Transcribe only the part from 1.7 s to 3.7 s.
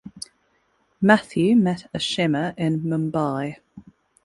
Ashima in Mumbai.